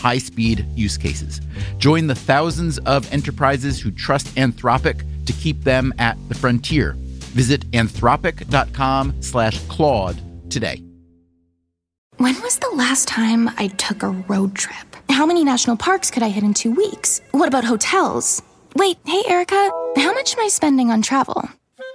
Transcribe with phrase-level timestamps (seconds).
[0.00, 1.40] high speed use cases.
[1.78, 6.94] Join the thousands of enterprises who trust Anthropic to keep them at the frontier.
[7.34, 10.20] Visit anthropic.com slash Claude
[10.50, 10.82] today.
[12.16, 14.96] When was the last time I took a road trip?
[15.08, 17.20] How many national parks could I hit in two weeks?
[17.30, 18.42] What about hotels?
[18.76, 21.48] Wait, hey, Erica, how much am I spending on travel?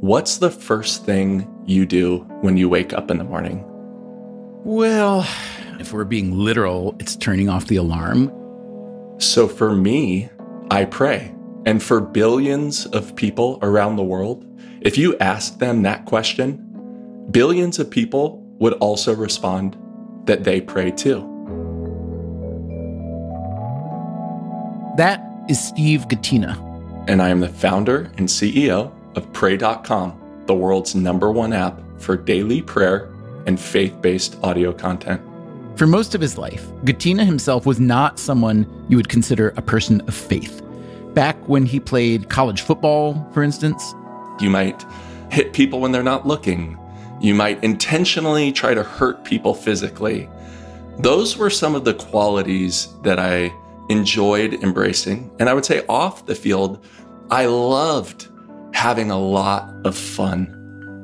[0.00, 3.62] What's the first thing you do when you wake up in the morning?
[4.64, 5.28] Well,
[5.78, 8.32] if we're being literal, it's turning off the alarm.
[9.18, 10.30] So for me,
[10.70, 11.34] I pray.
[11.66, 14.46] And for billions of people around the world,
[14.80, 19.76] if you ask them that question, billions of people would also respond
[20.24, 21.20] that they pray too.
[24.96, 26.56] That is Steve Gatena.
[27.06, 32.16] And I am the founder and CEO of Pray.com, the world's number one app for
[32.16, 33.12] daily prayer
[33.46, 35.20] and faith based audio content.
[35.76, 40.00] For most of his life, Gatena himself was not someone you would consider a person
[40.02, 40.62] of faith.
[41.14, 43.94] Back when he played college football, for instance,
[44.40, 44.84] you might
[45.30, 46.78] hit people when they're not looking.
[47.20, 50.28] You might intentionally try to hurt people physically.
[50.98, 53.52] Those were some of the qualities that I
[53.88, 55.30] enjoyed embracing.
[55.38, 56.84] And I would say off the field,
[57.30, 58.28] I loved
[58.72, 60.56] having a lot of fun.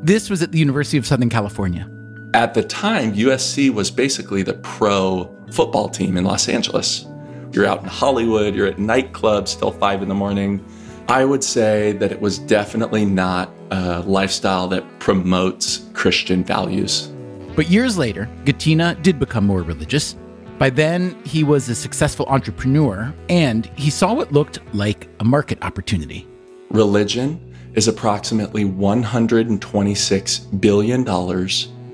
[0.02, 1.90] This was at the University of Southern California.
[2.34, 7.06] At the time, USC was basically the pro football team in Los Angeles.
[7.52, 10.64] You're out in Hollywood, you're at nightclubs till five in the morning.
[11.08, 17.10] I would say that it was definitely not a lifestyle that promotes Christian values.
[17.54, 20.16] But years later, Gatena did become more religious.
[20.58, 25.62] By then, he was a successful entrepreneur and he saw what looked like a market
[25.62, 26.26] opportunity.
[26.70, 27.40] Religion
[27.76, 31.06] is approximately $126 billion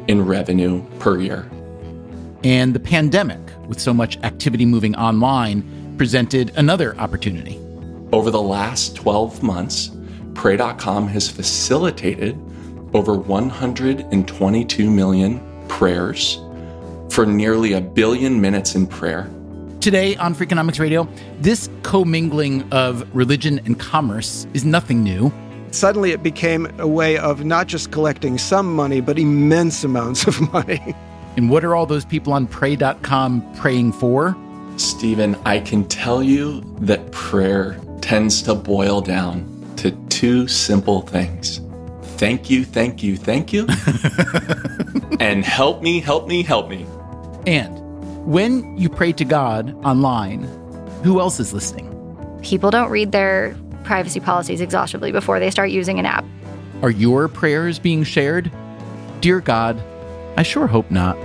[0.09, 1.51] in revenue per year.
[2.45, 3.39] And the pandemic,
[3.69, 7.59] with so much activity moving online, presented another opportunity.
[8.13, 9.91] Over the last 12 months,
[10.35, 12.39] Pray.com has facilitated
[12.95, 16.41] over 122 million prayers
[17.11, 19.31] for nearly a billion minutes in prayer.
[19.81, 21.09] Today on Freakonomics Radio,
[21.41, 25.33] this commingling of religion and commerce is nothing new.
[25.73, 30.53] Suddenly, it became a way of not just collecting some money, but immense amounts of
[30.53, 30.95] money.
[31.35, 34.37] And what are all those people on pray.com praying for?
[34.77, 41.63] Stephen, I can tell you that prayer tends to boil down to two simple things
[42.23, 43.67] thank you, thank you, thank you,
[45.19, 46.87] and help me, help me, help me.
[47.49, 47.77] And
[48.25, 50.45] when you pray to God online,
[51.03, 51.89] who else is listening?
[52.41, 56.25] People don't read their privacy policies exhaustively before they start using an app.
[56.83, 58.51] Are your prayers being shared?
[59.21, 59.83] Dear God,
[60.37, 61.17] I sure hope not.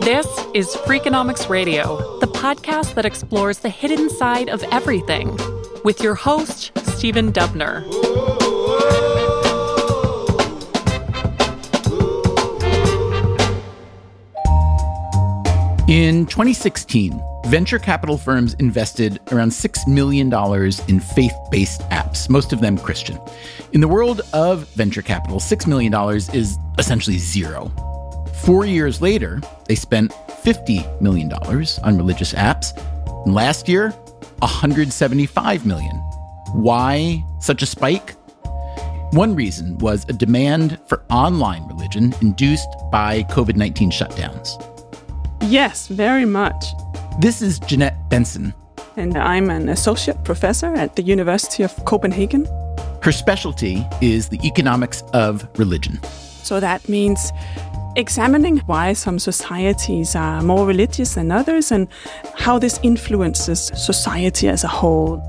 [0.00, 5.36] This is Freakonomics Radio, the podcast that explores the hidden side of everything,
[5.82, 8.05] with your host, Stephen Dubner.
[15.88, 20.26] In 2016, venture capital firms invested around $6 million
[20.88, 23.20] in faith based apps, most of them Christian.
[23.72, 25.94] In the world of venture capital, $6 million
[26.34, 27.70] is essentially zero.
[28.42, 32.76] Four years later, they spent $50 million on religious apps.
[33.24, 33.90] And last year,
[34.40, 35.96] 175 million.
[36.52, 38.16] Why such a spike?
[39.12, 44.75] One reason was a demand for online religion induced by COVID 19 shutdowns.
[45.48, 46.74] Yes, very much.
[47.20, 48.52] This is Jeanet Bentzen.
[48.96, 52.46] and I'm an associate professor at the University of Copenhagen.
[53.02, 56.00] Her specialty is the economics of religion.
[56.42, 57.32] So that means
[57.94, 61.88] examining why some societies are more religious than others and
[62.34, 65.22] how this influences society as a whole.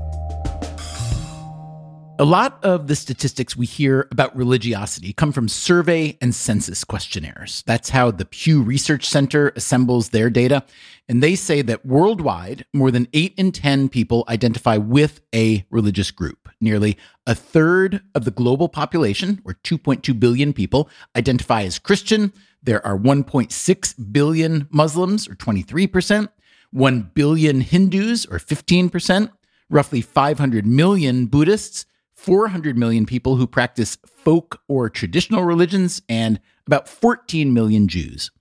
[2.20, 7.62] A lot of the statistics we hear about religiosity come from survey and census questionnaires.
[7.64, 10.64] That's how the Pew Research Center assembles their data.
[11.08, 16.10] And they say that worldwide, more than 8 in 10 people identify with a religious
[16.10, 16.48] group.
[16.60, 22.32] Nearly a third of the global population, or 2.2 billion people, identify as Christian.
[22.60, 26.28] There are 1.6 billion Muslims, or 23%,
[26.72, 29.30] 1 billion Hindus, or 15%,
[29.70, 31.84] roughly 500 million Buddhists,
[32.18, 38.32] 400 million people who practice folk or traditional religions, and about 14 million Jews.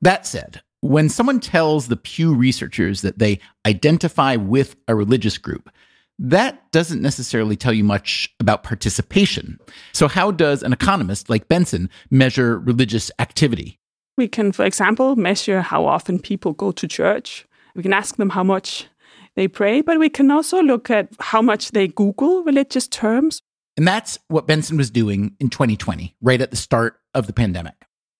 [0.00, 5.68] That said, when someone tells the Pew researchers that they identify with a religious group,
[6.18, 9.58] that doesn't necessarily tell you much about participation.
[9.92, 13.80] So, how does an economist like Bentzen measure religious activity?
[14.16, 17.46] We can, for example, measure how often people go to church.
[17.74, 18.86] We can ask them how much
[19.36, 23.40] they pray, but we can also look at how much they Google religious terms.
[23.76, 27.74] And that's what Bentzen was doing in 2020, right at the start of the pandemic.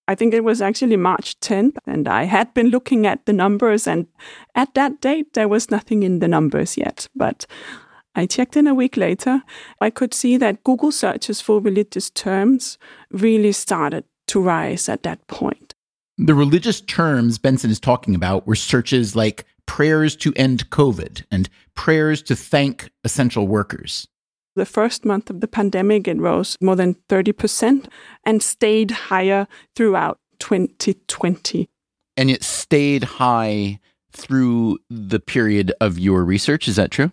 [0.06, 3.86] I think it was actually March 10th, and I had been looking at the numbers,
[3.86, 4.06] and
[4.54, 7.08] at that date, there was nothing in the numbers yet.
[7.14, 7.46] But
[8.14, 9.42] I checked in a week later.
[9.80, 12.76] I could see that Google searches for religious terms
[13.10, 15.74] really started to rise at that point.
[16.18, 21.48] The religious terms Bentzen is talking about were searches like prayers to end COVID and
[21.74, 24.06] prayers to thank essential workers.
[24.56, 27.86] The first month of the pandemic, it rose more than 30%
[28.24, 31.68] and stayed higher throughout 2020.
[32.16, 33.80] And it stayed high
[34.12, 36.68] through the period of your research.
[36.68, 37.10] Is that true?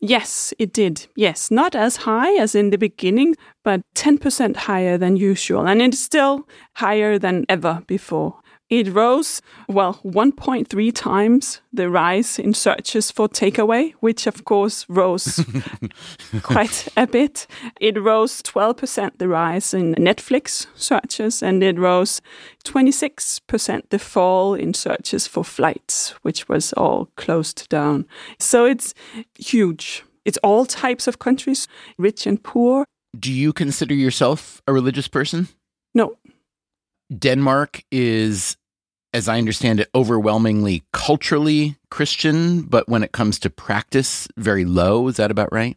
[0.00, 1.06] Yes, it did.
[1.14, 5.68] Yes, not as high as in the beginning, but 10% higher than usual.
[5.68, 8.41] And it's still higher than ever before.
[8.72, 15.44] It rose, well, 1.3 times the rise in searches for takeaway, which of course rose
[16.42, 17.46] quite a bit.
[17.82, 22.22] It rose 12% the rise in Netflix searches, and it rose
[22.64, 28.06] 26% the fall in searches for flights, which was all closed down.
[28.38, 28.94] So it's
[29.38, 30.02] huge.
[30.24, 32.86] It's all types of countries, rich and poor.
[33.20, 35.48] Do you consider yourself a religious person?
[35.94, 36.16] No.
[37.18, 38.56] Denmark is
[39.12, 45.08] as I understand it, overwhelmingly culturally Christian, but when it comes to practice, very low.
[45.08, 45.76] Is that about right?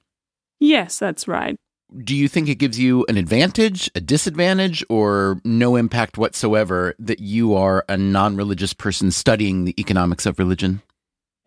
[0.59, 1.55] Yes, that's right.
[2.03, 7.19] Do you think it gives you an advantage, a disadvantage, or no impact whatsoever that
[7.19, 10.81] you are a non religious person studying the economics of religion?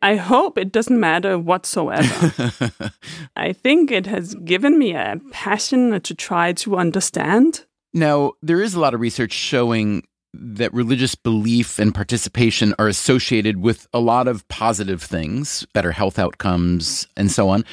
[0.01, 2.63] I hope it doesn't matter whatsoever.
[3.37, 7.65] I think it has given me a passion to try to understand.
[7.93, 13.59] Now, there is a lot of research showing that religious belief and participation are associated
[13.59, 17.65] with a lot of positive things, better health outcomes, and so on.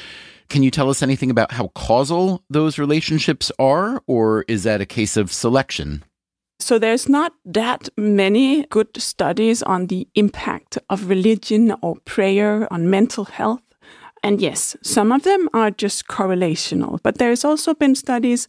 [0.49, 4.85] Can you tell us anything about how causal those relationships are, or is that a
[4.85, 6.03] case of selection?
[6.59, 12.89] So, there's not that many good studies on the impact of religion or prayer on
[12.89, 13.61] mental health.
[14.25, 18.48] And yes, some of them are just correlational, but there's also been studies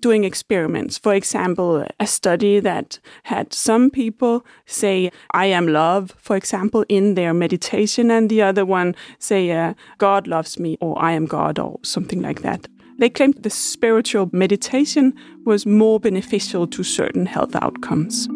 [0.00, 0.96] doing experiments.
[0.96, 7.14] For example, a study that had some people say, I am love, for example, in
[7.14, 11.58] their meditation, and the other one say, uh, God loves me, or I am God,
[11.58, 12.66] or something like that.
[12.98, 15.12] They claimed the spiritual meditation
[15.44, 18.30] was more beneficial to certain health outcomes.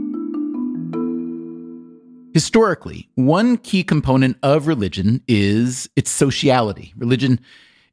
[2.32, 6.94] Historically, one key component of religion is its sociality.
[6.96, 7.38] Religion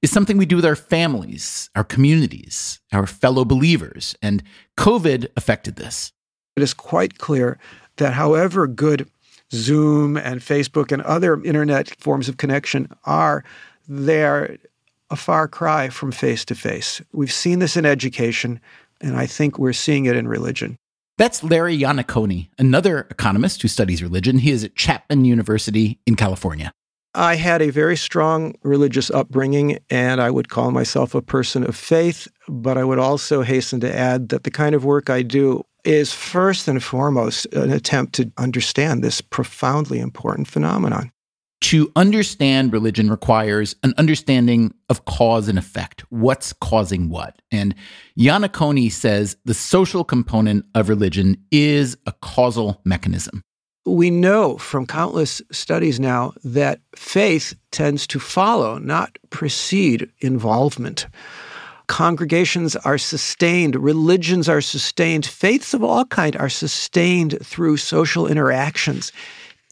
[0.02, 4.42] is something we do with our families, our communities, our fellow believers, and
[4.78, 6.14] COVID affected this.
[6.56, 7.60] It is quite clear
[7.98, 9.10] that however good
[9.52, 13.44] Zoom and Facebook and other internet forms of connection are,
[13.90, 14.58] they're
[15.10, 17.02] a far cry from face to face.
[17.12, 18.62] We've seen this in education,
[19.02, 20.78] and I think we're seeing it in religion.
[21.20, 24.38] That's Larry Iannaccone, another economist who studies religion.
[24.38, 26.72] He is at Chapman University in California.
[27.14, 31.76] I had a very strong religious upbringing, and I would call myself a person of
[31.76, 32.30] faith.
[32.48, 36.14] But I would also hasten to add that the kind of work I do is
[36.14, 41.12] first and foremost an attempt to understand this profoundly important phenomenon.
[41.62, 46.04] To understand religion requires an understanding of cause and effect.
[46.10, 47.42] What's causing what?
[47.52, 47.76] And
[48.18, 53.44] Iannaccone says the social component of religion is a causal mechanism.
[53.86, 61.08] We know from countless studies now that faith tends to follow, not precede involvement.
[61.88, 69.12] Congregations are sustained, religions are sustained, faiths of all kind are sustained through social interactions.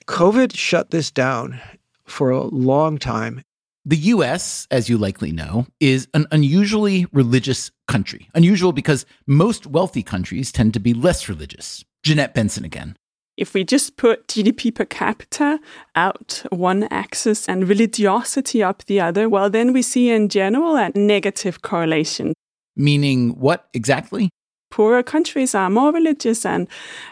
[0.07, 1.59] COVID shut this down
[2.07, 3.41] for a long time.
[3.85, 8.29] The US, as you likely know, is an unusually religious country.
[8.35, 11.85] Unusual because most wealthy countries tend to be less religious.
[12.05, 12.97] Jeanet Bentzen again.
[13.37, 15.59] If we just put GDP per capita
[15.95, 20.89] out one axis and religiosity up the other, well, then we see in general a
[20.95, 22.33] negative correlation.
[22.75, 24.29] Meaning what exactly?
[24.77, 26.67] Poorer countries are more religious and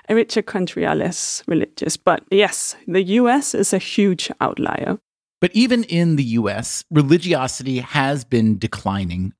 [0.08, 1.98] a richer country are less religious.
[1.98, 5.00] But yes, the US is a huge outlier.
[5.42, 9.34] But even in the US, religiosity has been declining.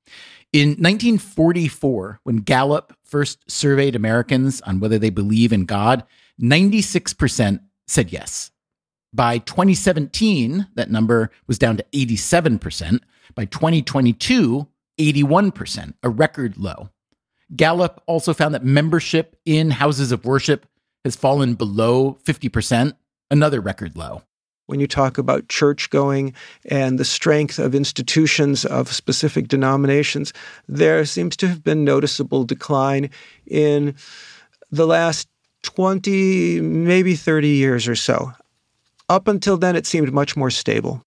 [0.52, 6.02] In 1944, when Gallup first surveyed Americans on whether they believe in God,
[6.42, 8.50] 96% said yes.
[9.14, 12.98] By 2017, that number was down to 87%.
[13.36, 14.66] By 2022,
[14.98, 16.90] 81%, a record low.
[17.54, 20.66] Gallup also found that membership in houses of worship
[21.04, 22.94] has fallen below 50%,
[23.30, 24.22] another record low
[24.66, 26.34] when you talk about church going
[26.66, 30.32] and the strength of institutions of specific denominations,
[30.68, 33.10] there seems to have been noticeable decline
[33.46, 33.94] in
[34.70, 35.28] the last
[35.62, 38.32] 20, maybe 30 years or so.
[39.08, 41.02] Up until then, it seemed much more stable.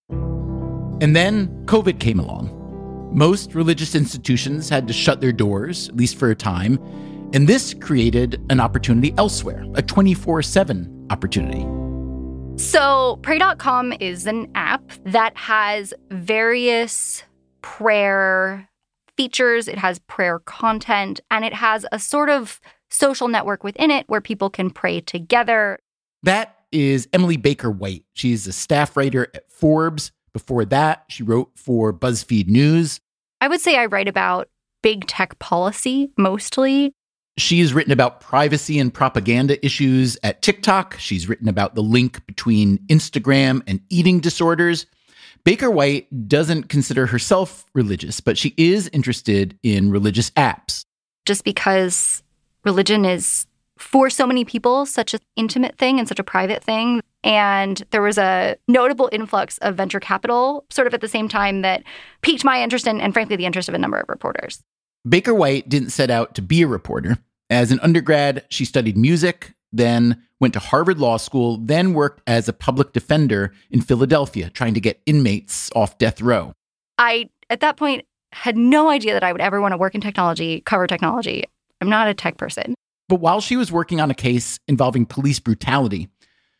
[1.01, 2.58] And then COVID came along.
[3.11, 6.77] Most religious institutions had to shut their doors, at least for a time,
[7.33, 11.65] and this created an opportunity elsewhere, a 24 7 opportunity.
[12.61, 17.23] So, pray.com is an app that has various
[17.61, 18.69] prayer
[19.15, 24.05] features, it has prayer content, and it has a sort of social network within it
[24.07, 25.79] where people can pray together.
[26.23, 28.03] That is Emily Baker White.
[28.13, 30.11] She's a staff writer at Forbes.
[30.39, 33.01] Before that, she wrote for BuzzFeed News.
[33.41, 34.47] I would say I write about
[34.81, 36.93] big tech policy mostly.
[37.37, 40.97] She's written about privacy and propaganda issues at TikTok.
[40.97, 44.85] She's written about the link between Instagram and eating disorders.
[45.43, 50.85] Baker White doesn't consider herself religious, but she is interested in religious apps.
[51.25, 52.23] Just because
[52.63, 53.45] religion is,
[53.77, 57.01] for so many people, such an intimate thing and such a private thing.
[57.23, 61.61] And there was a notable influx of venture capital sort of at the same time
[61.63, 61.83] that
[62.21, 64.61] piqued my interest in, and frankly, the interest of a number of reporters.
[65.07, 67.17] Baker White didn't set out to be a reporter.
[67.49, 72.47] As an undergrad, she studied music, then went to Harvard Law School, then worked as
[72.47, 76.53] a public defender in Philadelphia, trying to get inmates off death row.
[76.97, 80.01] I, at that point, had no idea that I would ever want to work in
[80.01, 81.43] technology, cover technology.
[81.81, 82.75] I'm not a tech person.
[83.07, 86.09] But while she was working on a case involving police brutality,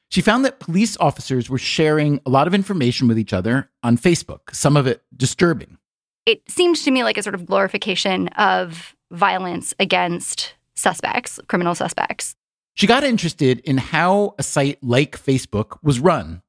[0.10, 3.98] she found that police officers were sharing a lot of information with each other on
[3.98, 5.78] Facebook, some of it disturbing.
[6.26, 12.36] It seemed to me like a sort of glorification of violence against suspects, criminal suspects.
[12.74, 16.42] She got interested in how a site like Facebook was run.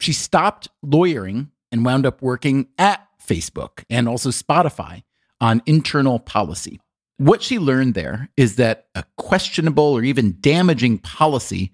[0.00, 5.02] She stopped lawyering and wound up working at Facebook and also Spotify
[5.40, 6.80] on internal policy.
[7.16, 11.72] What she learned there is that a questionable or even damaging policy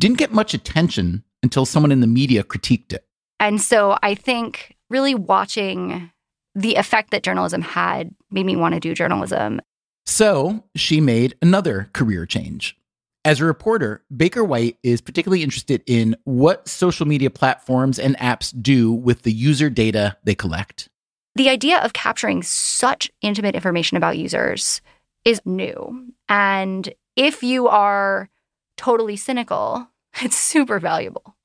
[0.00, 3.04] didn't get much attention until someone in the media critiqued it.
[3.38, 6.10] And so I think really watching
[6.54, 9.60] the effect that journalism had made me want to do journalism.
[10.06, 12.76] So she made another career change.
[13.24, 18.52] As a reporter, Baker White is particularly interested in what social media platforms and apps
[18.60, 20.88] do with the user data they collect.
[21.34, 24.80] The idea of capturing such intimate information about users
[25.24, 26.12] is new.
[26.28, 28.30] And if you are
[28.78, 29.89] totally cynical,
[30.22, 31.36] it's super valuable.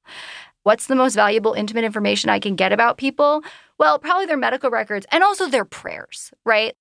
[0.63, 3.43] What's the most valuable intimate information I can get about people?
[3.77, 6.75] Well, probably their medical records and also their prayers, right?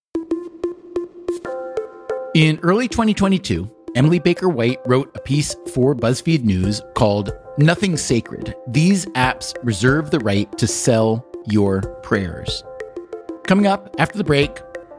[2.34, 8.54] In early 2022, Emily Baker White wrote a piece for BuzzFeed News called Nothing Sacred.
[8.68, 12.64] These apps reserve the right to sell your prayers.
[13.46, 14.50] Coming up after the break,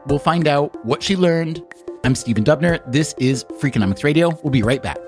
[0.06, 1.62] we'll find out what she learned.
[2.04, 2.80] I'm Stephen Dubner.
[2.90, 4.30] This is Freakonomics Radio.
[4.42, 4.98] We'll be right back.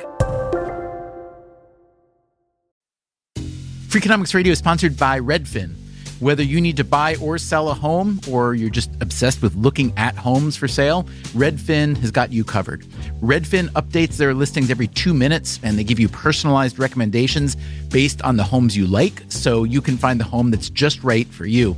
[3.89, 5.75] Freakonomics Radio is sponsored by Redfin.
[6.21, 9.95] Whether you need to buy or sell a home, or you're just obsessed with looking
[9.97, 12.83] at homes for sale, Redfin has got you covered.
[13.23, 17.57] Redfin updates their listings every two minutes and they give you personalized recommendations.
[17.89, 21.27] based on the homes you like so you can find the home that's just right
[21.29, 21.75] for you.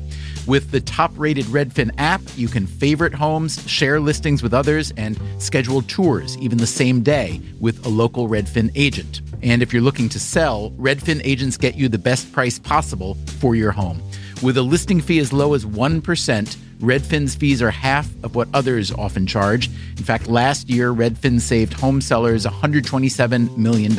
[0.50, 5.16] With the top rated Redfin app, you can favorite homes, share listings with others, and
[5.38, 9.21] schedule tours even the same day with a local Redfin agent.
[9.45, 13.54] And if you're looking to sell, Redfin agents get you the best price possible for
[13.54, 14.02] your home.
[14.42, 18.90] With a listing fee as low as 1%, Redfin's fees are half of what others
[18.90, 19.69] often charge.
[19.99, 23.95] In fact, last year, Redfin saved home sellers $127 million.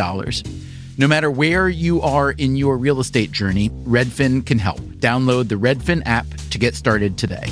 [0.97, 4.79] No matter where you are in your real estate journey, Redfin can help.
[4.99, 7.51] Download the Redfin app to get started today.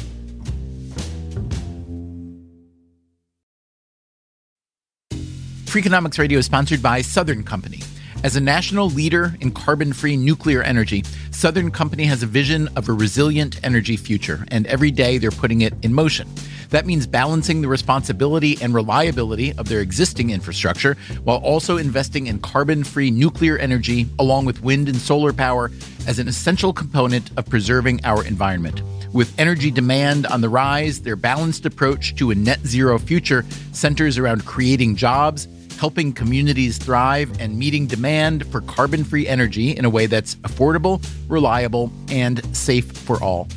[5.69, 7.81] Freakonomics Radio is sponsored by Southern Company.
[8.21, 12.89] As a national leader in carbon free nuclear energy, Southern Company has a vision of
[12.89, 16.27] a resilient energy future, and every day they're putting it in motion.
[16.69, 22.39] That means balancing the responsibility and reliability of their existing infrastructure while also investing in
[22.39, 25.71] carbon free nuclear energy along with wind and solar power
[26.05, 28.81] as an essential component of preserving our environment.
[29.13, 34.17] With energy demand on the rise, their balanced approach to a net zero future centers
[34.17, 35.47] around creating jobs
[35.79, 41.03] helping communities thrive and meeting demand for carbon free energy in a way that's affordable,
[41.29, 43.47] reliable, and safe for all.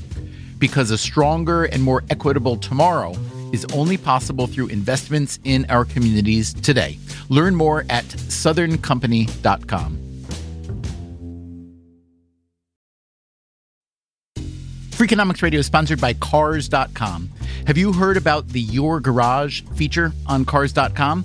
[0.59, 3.15] Because a stronger and more equitable tomorrow
[3.53, 6.97] is only possible through investments in our communities today.
[7.29, 9.99] Learn more at southerncompany.com.
[14.93, 17.29] Freakonomics Radio is sponsored by Cars.com.
[17.67, 21.25] Have you heard about the Your Garage feature on Cars.com?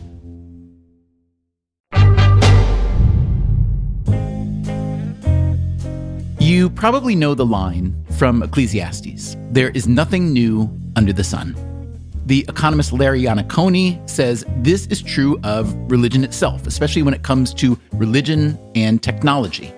[6.51, 11.55] You probably know the line from Ecclesiastes there is nothing new under the sun.
[12.25, 17.53] The economist Larry Iannaccone says this is true of religion itself, especially when it comes
[17.53, 19.73] to religion and technology.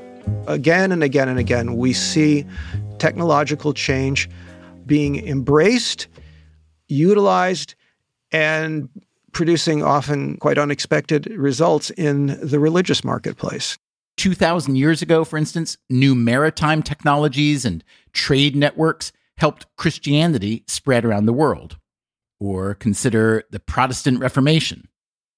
[0.48, 2.44] Again and again and again, we see
[2.98, 4.28] technological change
[4.88, 6.08] being embraced,
[6.88, 7.76] utilized,
[8.32, 8.90] and
[9.32, 13.78] producing often quite unexpected results in the religious marketplace.
[14.18, 21.26] 2,000 years ago, for instance, new maritime technologies and trade networks helped Christianity spread around
[21.26, 21.78] the world.
[22.40, 24.88] Or consider the Protestant Reformation.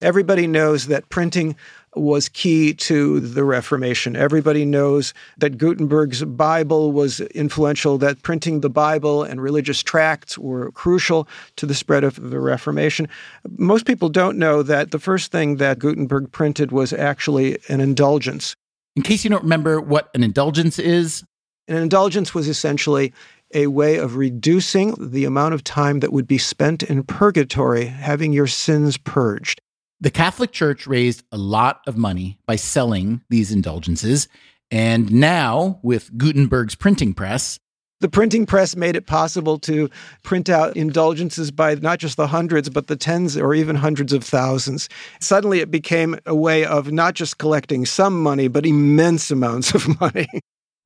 [0.02, 1.56] Everybody knows that printing
[1.94, 4.14] was key to the Reformation.
[4.14, 10.70] Everybody knows that Gutenberg's Bible was influential, that printing the Bible and religious tracts were
[10.72, 13.08] crucial to the spread of the Reformation.
[13.56, 18.54] Most people don't know that the first thing that Gutenberg printed was actually an indulgence.
[18.96, 21.22] In case you don't remember what an indulgence is,
[21.68, 23.12] an indulgence was essentially
[23.54, 28.32] a way of reducing the amount of time that would be spent in purgatory having
[28.32, 29.60] your sins purged.
[30.00, 34.28] The Catholic Church raised a lot of money by selling these indulgences.
[34.70, 37.58] And now, with Gutenberg's printing press,
[38.00, 39.88] the printing press made it possible to
[40.22, 44.22] print out indulgences by not just the hundreds, but the tens or even hundreds of
[44.22, 44.88] thousands.
[45.20, 50.00] Suddenly, it became a way of not just collecting some money, but immense amounts of
[50.00, 50.28] money.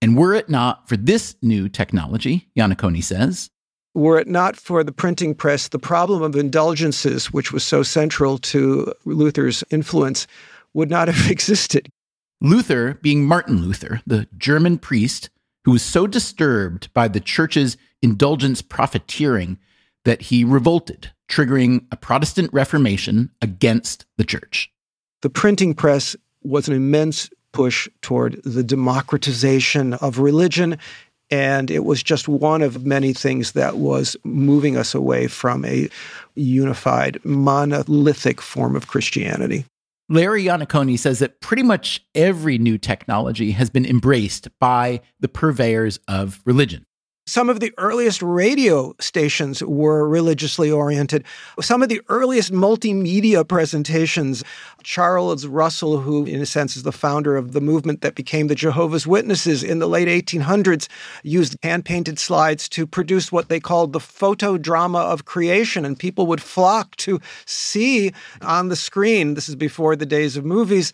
[0.02, 3.50] And were it not for this new technology, Iannaccone says,
[3.94, 8.38] were it not for the printing press, the problem of indulgences, which was so central
[8.38, 10.28] to Luther's influence,
[10.74, 11.88] would not have existed.
[12.40, 15.28] Luther, being Martin Luther, the German priest
[15.70, 19.56] who was so disturbed by the church's indulgence profiteering
[20.04, 24.68] that he revolted, triggering a Protestant Reformation against the church.
[25.22, 30.76] The printing press was an immense push toward the democratization of religion.
[31.30, 35.88] And it was just one of many things that was moving us away from a
[36.34, 39.66] unified, monolithic form of Christianity.
[40.12, 46.00] Larry Iannaccone says that pretty much every new technology has been embraced by the purveyors
[46.08, 46.84] of religion.
[47.30, 51.22] Some of the earliest radio stations were religiously oriented.
[51.60, 54.42] Some of the earliest multimedia presentations,
[54.82, 58.56] Charles Russell, who in a sense is the founder of the movement that became the
[58.56, 60.88] Jehovah's Witnesses in the late 1800s,
[61.22, 65.84] used hand painted slides to produce what they called the photodrama of creation.
[65.84, 68.12] And people would flock to see
[68.42, 70.92] on the screen, this is before the days of movies,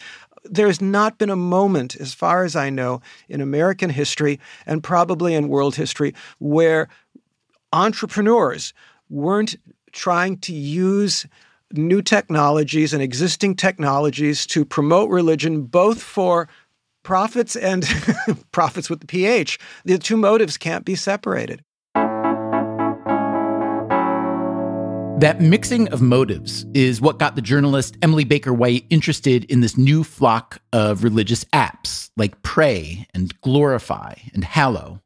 [0.51, 5.35] there's not been a moment, as far as I know, in American history and probably
[5.35, 6.89] in world history where
[7.73, 8.73] entrepreneurs
[9.09, 9.57] weren't
[9.93, 11.27] trying to use
[11.73, 16.49] new technologies and existing technologies to promote religion, both for
[17.03, 17.85] profits and
[18.53, 19.59] profits with the PH.
[19.85, 21.63] The two motives can't be separated.
[25.18, 29.79] That mixing of motives is what got the journalist Emily Baker White interested in this
[29.79, 35.00] new flock of religious apps like Pray and Glorify and Hallow.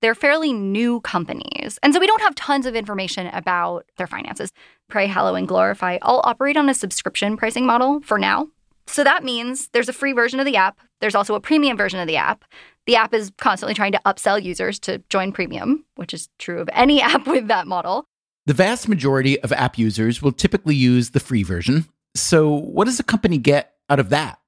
[0.00, 1.76] They're fairly new companies.
[1.82, 4.52] And so we don't have tons of information about their finances.
[4.88, 8.46] Pray, Hallow, and Glorify all operate on a subscription pricing model for now.
[8.86, 10.78] So that means there's a free version of the app.
[11.00, 12.44] There's also a premium version of the app.
[12.86, 16.70] The app is constantly trying to upsell users to join premium, which is true of
[16.72, 18.06] any app with that model.
[18.48, 21.84] The vast majority of app users will typically use the free version.
[22.14, 24.40] So, what does a company get out of that?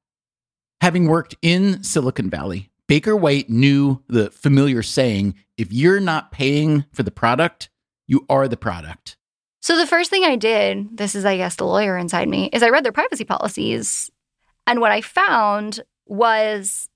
[0.80, 6.86] Having worked in Silicon Valley, Baker White knew the familiar saying if you're not paying
[6.94, 7.68] for the product,
[8.06, 9.18] you are the product.
[9.60, 12.62] So, the first thing I did, this is, I guess, the lawyer inside me, is
[12.62, 14.10] I read their privacy policies.
[14.66, 16.88] And what I found was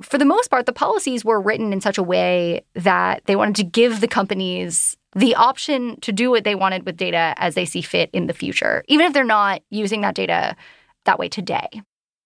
[0.00, 3.56] for the most part, the policies were written in such a way that they wanted
[3.56, 7.64] to give the companies the option to do what they wanted with data as they
[7.64, 10.56] see fit in the future, even if they're not using that data
[11.04, 11.68] that way today.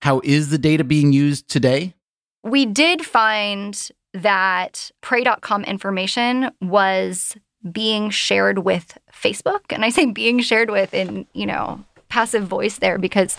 [0.03, 1.94] How is the data being used today?
[2.42, 7.37] We did find that pray.com information was
[7.73, 9.62] being shared with Facebook.
[9.70, 13.37] And I say being shared with in, you know, passive voice there because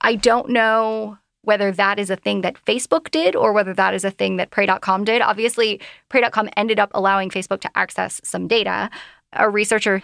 [0.00, 4.04] I don't know whether that is a thing that Facebook did or whether that is
[4.04, 5.22] a thing that Pray.com did.
[5.22, 5.80] Obviously,
[6.10, 8.90] Pray.com ended up allowing Facebook to access some data.
[9.32, 10.02] A researcher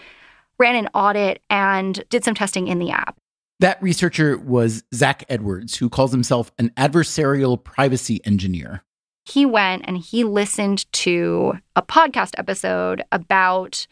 [0.57, 3.15] ran an audit and did some testing in the app.
[3.59, 8.83] That researcher was Zach Edwards, who calls himself an adversarial privacy engineer.
[9.25, 13.85] He went and he listened to a podcast episode about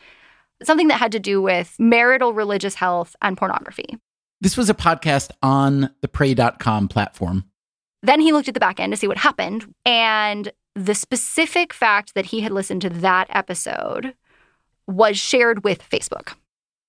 [0.64, 4.00] something that had to do with marital religious health and pornography.
[4.44, 7.46] This was a podcast on the pray.com platform.
[8.02, 9.74] Then he looked at the back end to see what happened.
[9.86, 14.14] And the specific fact that he had listened to that episode
[14.86, 16.34] was shared with Facebook.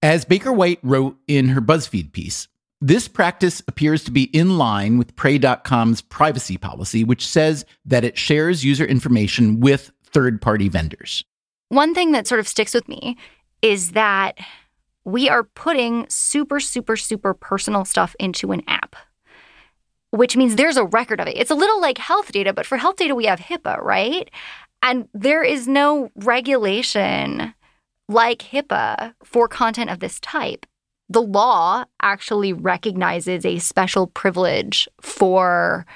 [0.02, 2.48] As Baker White wrote in her BuzzFeed piece,
[2.80, 8.18] this practice appears to be in line with Pray.com's privacy policy, which says that it
[8.18, 11.24] shares user information with third party vendors.
[11.68, 13.16] One thing that sort of sticks with me
[13.62, 14.40] is that
[15.04, 18.96] we are putting super, super, super personal stuff into an app,
[20.10, 21.36] which means there's a record of it.
[21.36, 24.30] It's a little like health data, but for health data, we have HIPAA, right?
[24.82, 27.54] And there is no regulation
[28.08, 30.66] like HIPAA for content of this type.
[31.08, 35.86] The law actually recognizes a special privilege for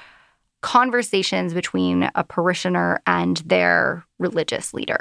[0.61, 4.99] conversations between a parishioner and their religious leader.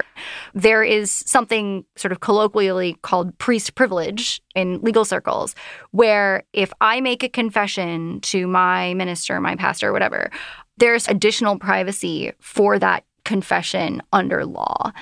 [0.54, 5.54] There is something sort of colloquially called priest privilege in legal circles,
[5.90, 10.30] where if I make a confession to my minister, my pastor, whatever,
[10.76, 14.92] there's additional privacy for that confession under law.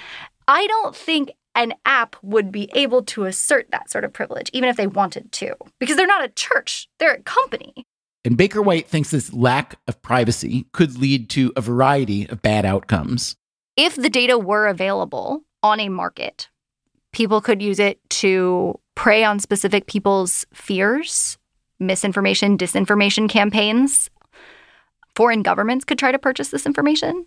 [0.48, 4.68] I don't think an app would be able to assert that sort of privilege, even
[4.68, 7.86] if they wanted to, because they're not a church, they're a company.
[8.26, 12.66] And Baker White thinks this lack of privacy could lead to a variety of bad
[12.66, 13.36] outcomes.
[13.76, 16.48] If the data were available on a market,
[17.12, 21.38] people could use it to prey on specific people's fears,
[21.78, 24.10] misinformation, disinformation campaigns.
[25.14, 27.26] Foreign governments could try to purchase this information.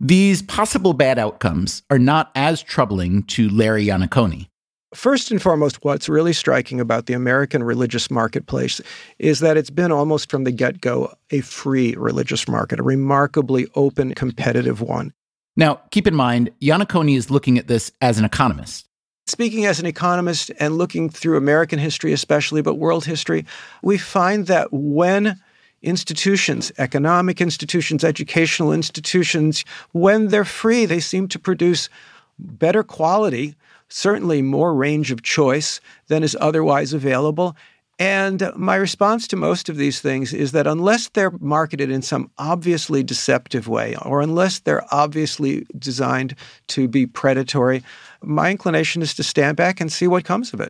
[0.00, 4.48] These possible bad outcomes are not as troubling to Larry Iannaccone.
[4.94, 8.80] First and foremost, what's really striking about the American religious marketplace
[9.18, 13.66] is that it's been almost from the get go a free religious market, a remarkably
[13.74, 15.12] open, competitive one.
[15.56, 18.86] Now, keep in mind, Iannaccone is looking at this as an economist.
[19.26, 23.46] Speaking as an economist and looking through American history, especially, but world history,
[23.82, 25.40] we find that when
[25.82, 31.88] institutions, economic institutions, educational institutions, when they're free, they seem to produce
[32.38, 33.54] better quality
[33.88, 37.56] certainly more range of choice than is otherwise available.
[37.98, 42.28] And my response to most of these things is that unless they're marketed in some
[42.38, 46.34] obviously deceptive way, or unless they're obviously designed
[46.68, 47.84] to be predatory,
[48.20, 50.68] my inclination is to stand back and see what comes of it.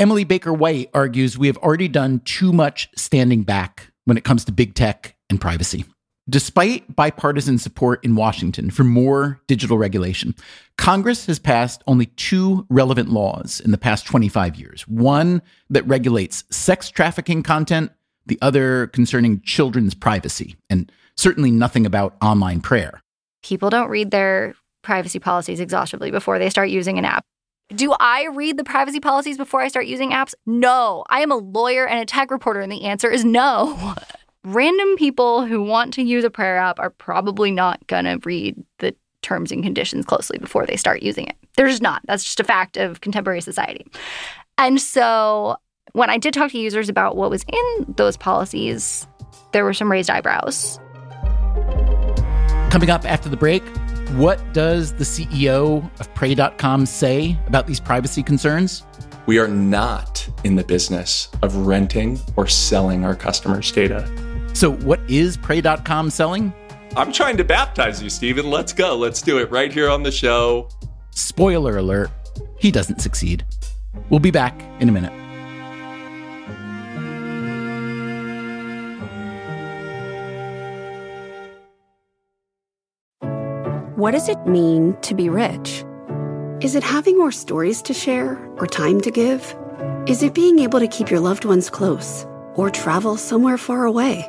[0.00, 4.44] Emily Baker White argues we have already done too much standing back when it comes
[4.46, 5.84] to big tech and privacy.
[6.28, 10.34] Despite bipartisan support in Washington for more digital regulation,
[10.78, 16.44] Congress has passed only two relevant laws in the past 25 years one that regulates
[16.50, 17.92] sex trafficking content,
[18.24, 23.02] the other concerning children's privacy, and certainly nothing about online prayer.
[23.42, 27.22] People don't read their privacy policies exhaustively before they start using an app.
[27.68, 30.34] Do I read the privacy policies before I start using apps?
[30.46, 31.04] No.
[31.10, 33.94] I am a lawyer and a tech reporter, and the answer is no.
[34.46, 38.62] Random people who want to use a prayer app are probably not going to read
[38.78, 41.34] the terms and conditions closely before they start using it.
[41.56, 42.02] They're just not.
[42.04, 43.86] That's just a fact of contemporary society.
[44.58, 45.56] And so
[45.92, 49.06] when I did talk to users about what was in those policies,
[49.52, 50.78] there were some raised eyebrows.
[52.68, 53.62] Coming up after the break,
[54.16, 58.84] what does the CEO of Pray.com say about these privacy concerns?
[59.24, 64.06] We are not in the business of renting or selling our customers' data.
[64.54, 66.54] So, what is Pray.com selling?
[66.96, 68.48] I'm trying to baptize you, Stephen.
[68.50, 68.96] Let's go.
[68.96, 70.68] Let's do it right here on the show.
[71.10, 72.10] Spoiler alert,
[72.58, 73.44] he doesn't succeed.
[74.10, 75.12] We'll be back in a minute.
[83.96, 85.84] What does it mean to be rich?
[86.60, 89.56] Is it having more stories to share or time to give?
[90.06, 94.28] Is it being able to keep your loved ones close or travel somewhere far away?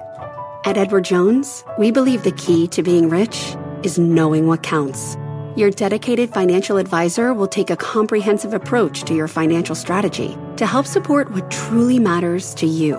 [0.66, 5.16] At Edward Jones, we believe the key to being rich is knowing what counts.
[5.56, 10.88] Your dedicated financial advisor will take a comprehensive approach to your financial strategy to help
[10.88, 12.96] support what truly matters to you.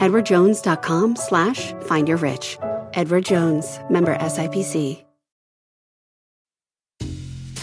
[0.00, 2.58] EdwardJones.com slash find your rich.
[2.94, 5.04] Edward Jones, member SIPC.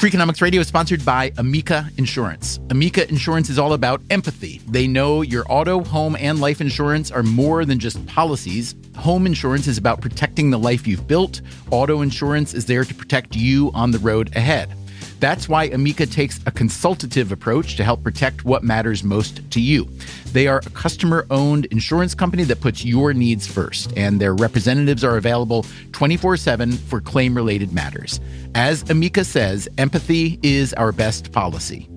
[0.03, 2.59] Freakonomics Radio is sponsored by Amica Insurance.
[2.69, 4.61] Amica Insurance is all about empathy.
[4.67, 8.75] They know your auto, home, and life insurance are more than just policies.
[8.97, 11.41] Home insurance is about protecting the life you've built.
[11.71, 14.73] Auto insurance is there to protect you on the road ahead.
[15.19, 19.87] That's why Amica takes a consultative approach to help protect what matters most to you.
[20.33, 25.03] They are a customer owned insurance company that puts your needs first, and their representatives
[25.03, 28.19] are available 24 7 for claim related matters.
[28.53, 31.89] As Amica says, empathy is our best policy.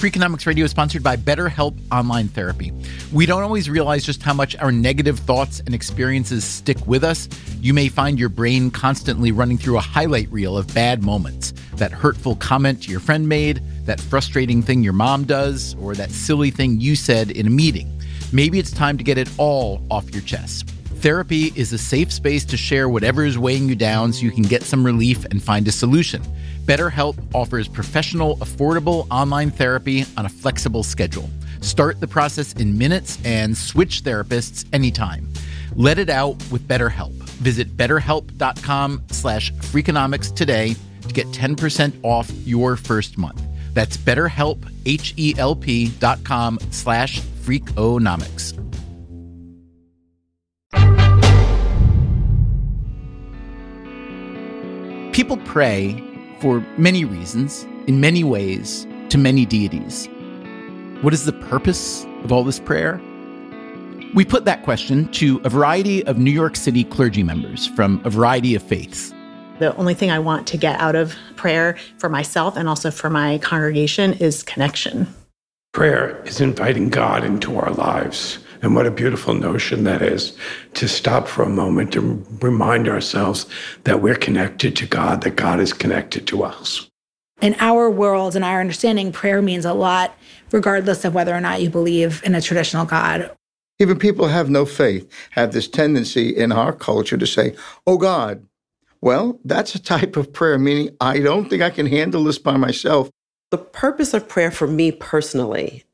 [0.00, 2.72] Freakonomics Radio is sponsored by BetterHelp Online Therapy.
[3.12, 7.28] We don't always realize just how much our negative thoughts and experiences stick with us.
[7.60, 11.92] You may find your brain constantly running through a highlight reel of bad moments that
[11.92, 16.80] hurtful comment your friend made, that frustrating thing your mom does, or that silly thing
[16.80, 17.92] you said in a meeting.
[18.32, 20.66] Maybe it's time to get it all off your chest.
[21.00, 24.44] Therapy is a safe space to share whatever is weighing you down so you can
[24.44, 26.22] get some relief and find a solution.
[26.60, 31.28] BetterHelp offers professional, affordable online therapy on a flexible schedule.
[31.60, 35.28] Start the process in minutes and switch therapists anytime.
[35.74, 37.12] Let it out with BetterHelp.
[37.40, 43.42] Visit betterhelp.com slash freakonomics today to get 10% off your first month.
[43.74, 48.56] That's betterhelp, H-E-L-P dot com slash freakonomics.
[55.12, 56.02] People pray
[56.40, 60.08] for many reasons, in many ways, to many deities.
[61.02, 63.00] What is the purpose of all this prayer?
[64.14, 68.10] We put that question to a variety of New York City clergy members from a
[68.10, 69.14] variety of faiths.
[69.58, 73.10] The only thing I want to get out of prayer for myself and also for
[73.10, 75.06] my congregation is connection.
[75.72, 78.38] Prayer is inviting God into our lives.
[78.62, 80.36] And what a beautiful notion that is
[80.74, 83.46] to stop for a moment to remind ourselves
[83.84, 86.86] that we're connected to God, that God is connected to us.
[87.40, 90.14] In our world and our understanding, prayer means a lot,
[90.52, 93.30] regardless of whether or not you believe in a traditional God.
[93.78, 97.96] Even people who have no faith have this tendency in our culture to say, Oh
[97.96, 98.46] God.
[99.02, 102.58] Well, that's a type of prayer, meaning I don't think I can handle this by
[102.58, 103.08] myself.
[103.50, 105.84] The purpose of prayer for me personally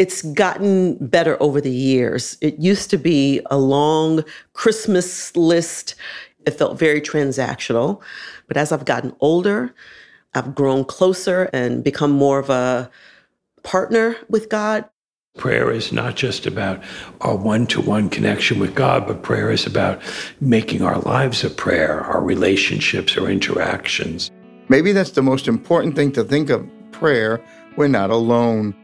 [0.00, 2.38] it's gotten better over the years.
[2.40, 5.94] It used to be a long Christmas list.
[6.46, 8.00] It felt very transactional.
[8.48, 9.74] But as I've gotten older,
[10.32, 12.90] I've grown closer and become more of a
[13.62, 14.88] partner with God.
[15.36, 16.82] Prayer is not just about
[17.20, 20.00] our one to one connection with God, but prayer is about
[20.40, 24.30] making our lives a prayer, our relationships, our interactions.
[24.70, 27.38] Maybe that's the most important thing to think of prayer.
[27.76, 28.74] We're not alone.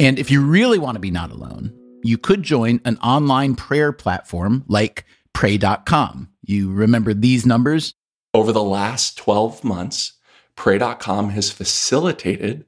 [0.00, 3.92] And if you really want to be not alone, you could join an online prayer
[3.92, 6.30] platform like pray.com.
[6.40, 7.92] You remember these numbers?
[8.32, 10.14] Over the last 12 months,
[10.56, 12.64] pray.com has facilitated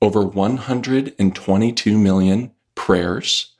[0.00, 3.52] over 122 million prayers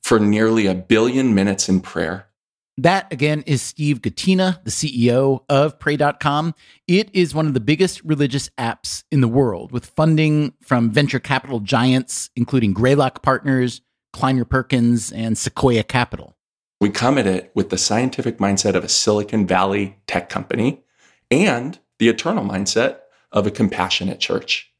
[0.00, 2.28] for nearly a billion minutes in prayer
[2.78, 6.54] that again is Steve Gatena, the CEO of Pray.com.
[6.88, 11.20] It is one of the biggest religious apps in the world with funding from venture
[11.20, 13.82] capital giants, including Greylock Partners,
[14.12, 16.36] Kleiner Perkins, and Sequoia Capital.
[16.80, 20.82] We come at it with the scientific mindset of a Silicon Valley tech company
[21.30, 22.98] and the eternal mindset
[23.30, 24.72] of a compassionate church.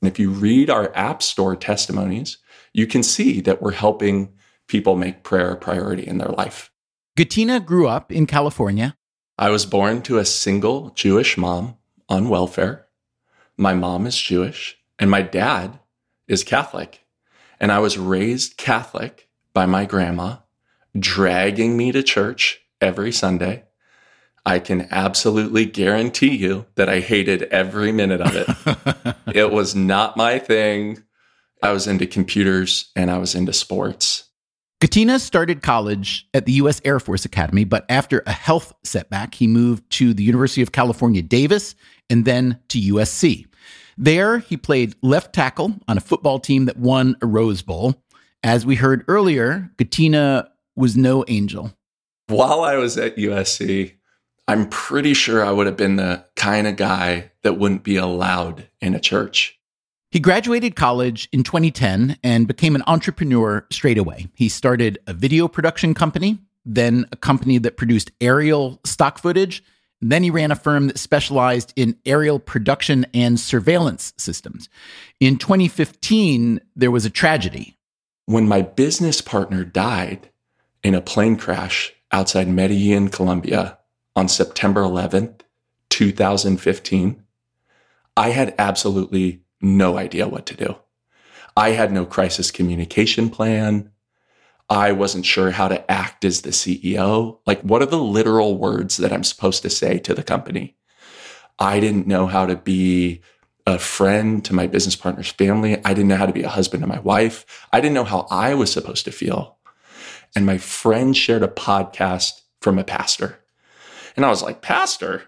[0.00, 2.38] And if you read our App Store testimonies,
[2.72, 4.32] you can see that we're helping
[4.68, 6.70] people make prayer a priority in their life.
[7.18, 8.96] Gatena grew up in California.
[9.36, 11.76] I was born to a single Jewish mom
[12.08, 12.86] on welfare.
[13.56, 15.80] My mom is Jewish, and my dad
[16.28, 17.04] is Catholic.
[17.58, 20.36] And I was raised Catholic by my grandma,
[20.96, 23.64] dragging me to church every Sunday.
[24.46, 29.16] I can absolutely guarantee you that I hated every minute of it.
[29.36, 31.02] it was not my thing.
[31.64, 34.27] I was into computers and I was into sports.
[34.80, 36.80] Gatena started college at the U.S.
[36.84, 41.20] Air Force Academy, but after a health setback, he moved to the University of California,
[41.20, 41.74] Davis,
[42.08, 43.46] and then to USC.
[43.96, 48.00] There, he played left tackle on a football team that won a Rose Bowl.
[48.44, 51.74] As we heard earlier, Gatena was no angel.
[52.28, 53.94] While I was at USC,
[54.46, 58.68] I'm pretty sure I would have been the kind of guy that wouldn't be allowed
[58.80, 59.57] in a church.
[60.10, 64.28] He graduated college in 2010 and became an entrepreneur straight away.
[64.34, 69.62] He started a video production company, then a company that produced aerial stock footage.
[70.00, 74.70] Then he ran a firm that specialized in aerial production and surveillance systems.
[75.20, 77.76] In 2015, there was a tragedy.
[78.24, 80.30] When my business partner died
[80.82, 83.78] in a plane crash outside Medellin, Colombia
[84.16, 85.40] on September 11th,
[85.90, 87.22] 2015,
[88.16, 90.76] I had absolutely no idea what to do.
[91.56, 93.90] I had no crisis communication plan.
[94.70, 97.40] I wasn't sure how to act as the CEO.
[97.46, 100.76] Like, what are the literal words that I'm supposed to say to the company?
[101.58, 103.22] I didn't know how to be
[103.66, 105.76] a friend to my business partner's family.
[105.84, 107.44] I didn't know how to be a husband to my wife.
[107.72, 109.58] I didn't know how I was supposed to feel.
[110.36, 113.40] And my friend shared a podcast from a pastor.
[114.16, 115.24] And I was like, Pastor,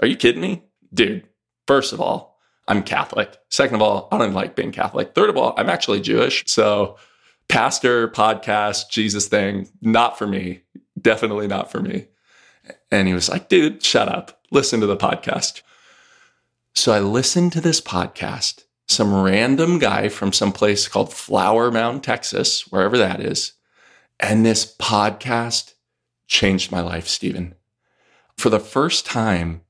[0.00, 0.64] are you kidding me?
[0.92, 1.28] Dude,
[1.66, 2.33] first of all,
[2.66, 3.36] I'm Catholic.
[3.50, 5.14] Second of all, I don't like being Catholic.
[5.14, 6.44] Third of all, I'm actually Jewish.
[6.46, 6.96] So,
[7.48, 10.62] pastor, podcast, Jesus thing, not for me.
[11.00, 12.06] Definitely not for me.
[12.90, 14.40] And he was like, dude, shut up.
[14.50, 15.60] Listen to the podcast.
[16.74, 18.64] So I listened to this podcast.
[18.88, 23.52] Some random guy from some place called Flower Mound, Texas, wherever that is.
[24.18, 25.74] And this podcast
[26.26, 27.54] changed my life, Stephen.
[28.36, 29.62] For the first time,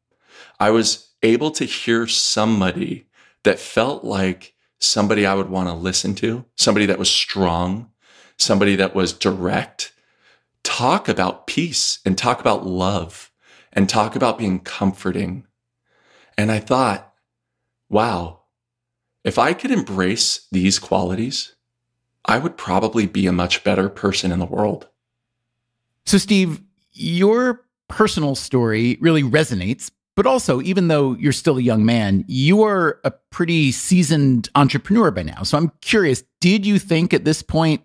[0.59, 3.07] I was able to hear somebody
[3.43, 7.91] that felt like somebody I would want to listen to, somebody that was strong,
[8.37, 9.93] somebody that was direct,
[10.63, 13.33] talk about peace and talk about love
[13.73, 15.47] and talk about being comforting.
[16.37, 17.13] And I thought,
[17.89, 18.43] wow,
[19.25, 21.55] if I could embrace these qualities,
[22.25, 24.89] I would probably be a much better person in the world.
[26.07, 26.61] So, Steve,
[26.93, 32.63] your personal story really resonates but also, even though you're still a young man, you
[32.63, 35.43] are a pretty seasoned entrepreneur by now.
[35.43, 37.83] So I'm curious, did you think at this point,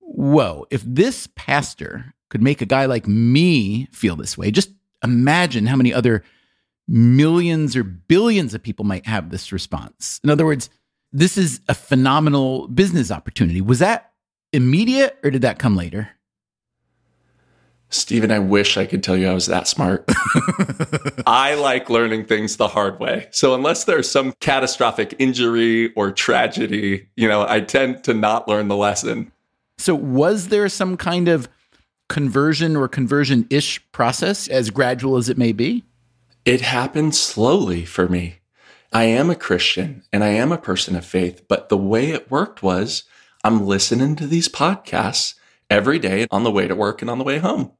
[0.00, 4.70] whoa, if this pastor could make a guy like me feel this way, just
[5.04, 6.24] imagine how many other
[6.88, 10.20] millions or billions of people might have this response.
[10.24, 10.70] In other words,
[11.12, 13.60] this is a phenomenal business opportunity.
[13.60, 14.12] Was that
[14.52, 16.10] immediate or did that come later?
[17.92, 20.04] Stephen, I wish I could tell you I was that smart.
[21.26, 23.26] I like learning things the hard way.
[23.32, 28.68] So unless there's some catastrophic injury or tragedy, you know, I tend to not learn
[28.68, 29.32] the lesson.
[29.78, 31.48] So was there some kind of
[32.08, 35.84] conversion or conversion ish process, as gradual as it may be?
[36.44, 38.36] It happened slowly for me.
[38.92, 42.30] I am a Christian and I am a person of faith, but the way it
[42.30, 43.04] worked was
[43.42, 45.34] I'm listening to these podcasts
[45.70, 47.72] every day on the way to work and on the way home.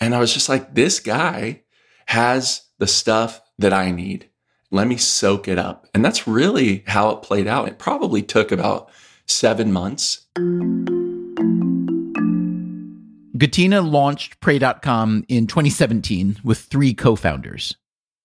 [0.00, 1.62] And I was just like, this guy
[2.06, 4.28] has the stuff that I need.
[4.70, 5.86] Let me soak it up.
[5.94, 7.68] And that's really how it played out.
[7.68, 8.90] It probably took about
[9.26, 10.26] seven months.
[13.36, 17.76] Gatena launched Pray.com in 2017 with three co founders.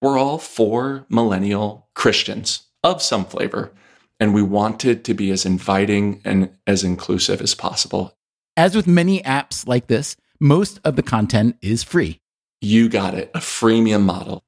[0.01, 3.73] We're all four millennial Christians of some flavor,
[4.19, 8.13] and we wanted to be as inviting and as inclusive as possible.
[8.55, 12.21] As with many apps like this, most of the content is free.
[12.62, 14.44] You got it, a freemium model.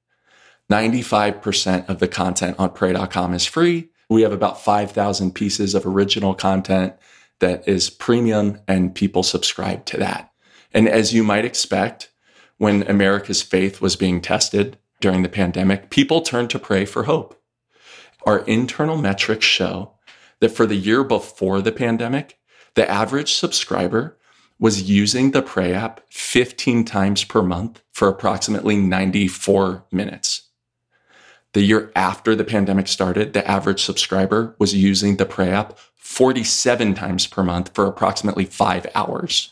[0.72, 3.90] 95% of the content on pray.com is free.
[4.10, 6.96] We have about 5,000 pieces of original content
[7.40, 10.32] that is premium, and people subscribe to that.
[10.74, 12.12] And as you might expect,
[12.58, 17.42] when America's faith was being tested during the pandemic, people turned to pray for hope.
[18.26, 19.94] Our internal metrics show
[20.40, 22.38] that for the year before the pandemic,
[22.76, 24.18] the average subscriber
[24.62, 30.44] was using the Pray app 15 times per month for approximately 94 minutes.
[31.54, 36.94] The year after the pandemic started, the average subscriber was using the Pray app 47
[36.94, 39.52] times per month for approximately five hours.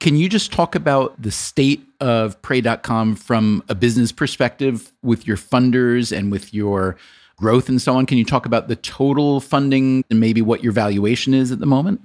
[0.00, 5.38] Can you just talk about the state of Pray.com from a business perspective with your
[5.38, 6.96] funders and with your
[7.36, 8.04] growth and so on?
[8.04, 11.66] Can you talk about the total funding and maybe what your valuation is at the
[11.66, 12.02] moment?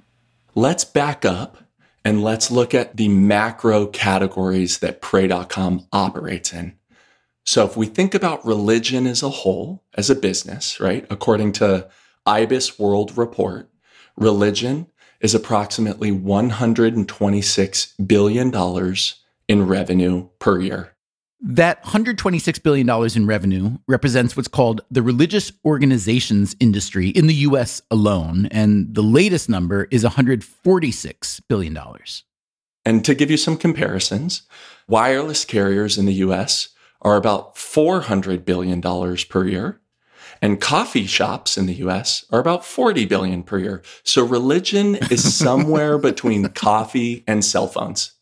[0.54, 1.61] Let's back up
[2.04, 6.76] and let's look at the macro categories that Pray.com operates in.
[7.44, 11.06] So if we think about religion as a whole, as a business, right?
[11.10, 11.88] According to
[12.26, 13.68] IBIS World Report,
[14.16, 14.86] religion
[15.20, 18.96] is approximately $126 billion
[19.48, 20.91] in revenue per year.
[21.44, 27.82] That $126 billion in revenue represents what's called the religious organizations industry in the US
[27.90, 28.46] alone.
[28.52, 31.78] And the latest number is $146 billion.
[32.84, 34.42] And to give you some comparisons,
[34.86, 36.68] wireless carriers in the US
[37.00, 39.80] are about $400 billion per year.
[40.40, 43.82] And coffee shops in the US are about 40 billion per year.
[44.04, 48.12] So religion is somewhere between coffee and cell phones.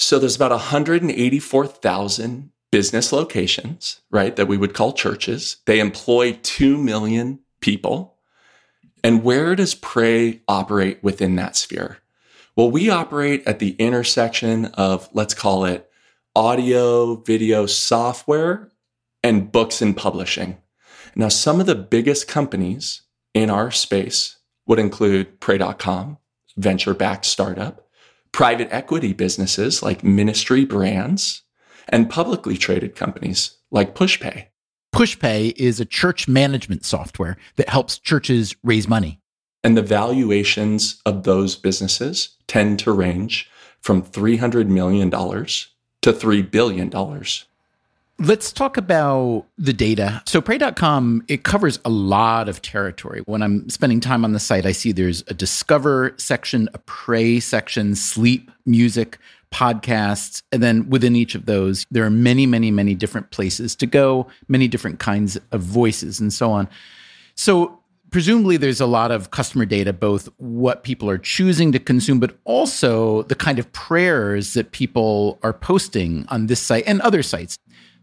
[0.00, 5.56] So there's about 184,000 business locations, right, that we would call churches.
[5.66, 8.14] They employ 2 million people.
[9.02, 11.98] And where does Pray operate within that sphere?
[12.54, 15.90] Well, we operate at the intersection of, let's call it
[16.36, 18.70] audio, video, software,
[19.24, 20.58] and books and publishing.
[21.16, 23.02] Now, some of the biggest companies
[23.34, 26.18] in our space would include Pray.com,
[26.56, 27.87] venture backed startup,
[28.32, 31.42] private equity businesses like Ministry Brands,
[31.88, 34.46] and publicly traded companies like PushPay.
[34.94, 39.20] PushPay is a church management software that helps churches raise money.
[39.62, 43.50] And the valuations of those businesses tend to range
[43.80, 46.90] from $300 million to $3 billion.
[48.20, 50.22] Let's talk about the data.
[50.26, 53.22] So, Pray.com, it covers a lot of territory.
[53.26, 57.38] When I'm spending time on the site, I see there's a discover section, a pray
[57.38, 59.18] section, sleep, music,
[59.52, 60.42] podcasts.
[60.50, 64.26] And then within each of those, there are many, many, many different places to go,
[64.48, 66.68] many different kinds of voices, and so on.
[67.36, 67.78] So,
[68.10, 72.36] presumably there's a lot of customer data, both what people are choosing to consume, but
[72.44, 77.58] also the kind of prayers that people are posting on this site and other sites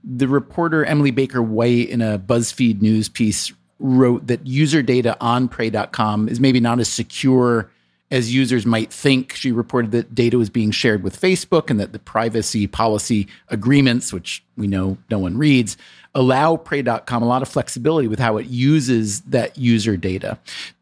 [0.06, 5.48] the reporter Emily Baker White in a BuzzFeed news piece wrote that user data on
[5.48, 7.70] pray.com is maybe not as secure
[8.12, 9.34] as users might think.
[9.34, 14.14] She reported that data was being shared with Facebook and that the privacy policy agreements,
[14.14, 15.76] which we know no one reads,
[16.14, 20.38] allow pray.com a lot of flexibility with how it uses that user data.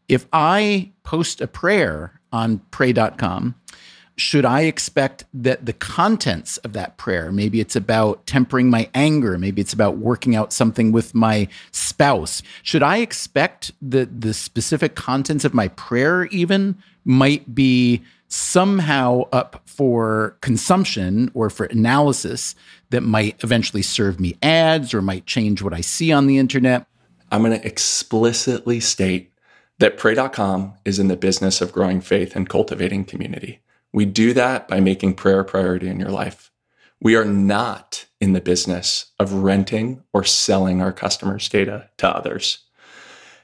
[0.06, 3.54] If I post a prayer on pray.com,
[4.16, 9.38] should I expect that the contents of that prayer, maybe it's about tempering my anger,
[9.38, 14.94] maybe it's about working out something with my spouse, should I expect that the specific
[14.94, 22.54] contents of my prayer even might be somehow up for consumption or for analysis
[22.90, 26.86] that might eventually serve me ads or might change what I see on the internet?
[27.30, 29.30] I'm going to explicitly state
[29.78, 33.60] that pray.com is in the business of growing faith and cultivating community.
[33.94, 36.50] We do that by making prayer a priority in your life.
[37.00, 42.58] We are not in the business of renting or selling our customers' data to others.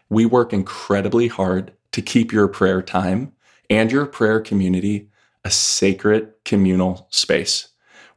[0.09, 3.32] We work incredibly hard to keep your prayer time
[3.70, 5.11] and your prayer community
[5.44, 7.68] a sacred communal space.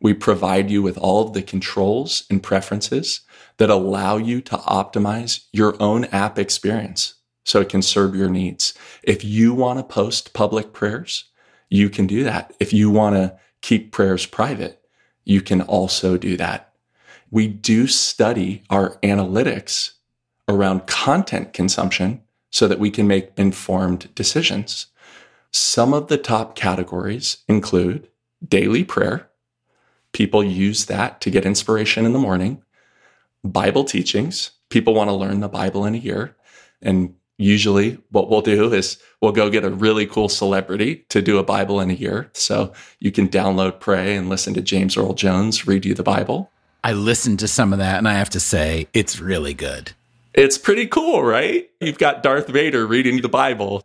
[0.01, 3.21] We provide you with all of the controls and preferences
[3.57, 7.13] that allow you to optimize your own app experience
[7.45, 8.73] so it can serve your needs.
[9.03, 11.25] If you want to post public prayers,
[11.69, 12.53] you can do that.
[12.59, 14.81] If you want to keep prayers private,
[15.25, 16.73] you can also do that.
[17.31, 19.93] We do study our analytics
[20.47, 24.87] around content consumption so that we can make informed decisions.
[25.51, 28.07] Some of the top categories include
[28.47, 29.29] daily prayer.
[30.11, 32.61] People use that to get inspiration in the morning.
[33.43, 34.51] Bible teachings.
[34.69, 36.35] People want to learn the Bible in a year.
[36.81, 41.37] And usually what we'll do is we'll go get a really cool celebrity to do
[41.37, 42.29] a Bible in a year.
[42.33, 46.51] So you can download Pray and listen to James Earl Jones read you the Bible.
[46.83, 49.93] I listened to some of that and I have to say, it's really good.
[50.33, 51.69] It's pretty cool, right?
[51.79, 53.83] You've got Darth Vader reading the Bible.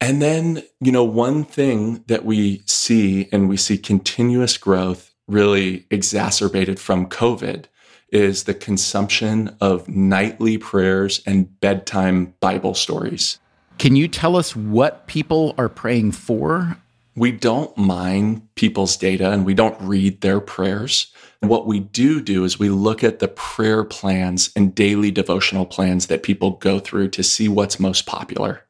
[0.00, 5.86] And then, you know, one thing that we see and we see continuous growth really
[5.90, 7.66] exacerbated from COVID
[8.14, 13.40] is the consumption of nightly prayers and bedtime Bible stories.
[13.78, 16.76] Can you tell us what people are praying for
[17.16, 21.12] We don't mine people's data and we don't read their prayers.
[21.42, 26.06] what we do do is we look at the prayer plans and daily devotional plans
[26.06, 28.62] that people go through to see what's most popular.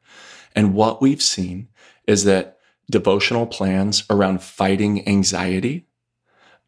[0.55, 1.69] And what we've seen
[2.05, 5.87] is that devotional plans around fighting anxiety,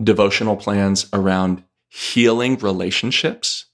[0.02, 3.66] devotional plans around healing relationships,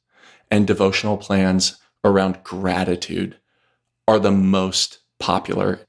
[0.51, 3.38] and devotional plans around gratitude
[4.07, 5.80] are the most popular.